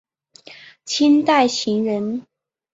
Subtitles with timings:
[0.83, 2.25] 清代琴人。